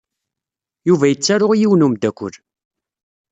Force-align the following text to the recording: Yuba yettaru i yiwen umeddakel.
Yuba 0.87 1.05
yettaru 1.09 1.47
i 1.53 1.57
yiwen 1.59 1.85
umeddakel. 1.85 2.35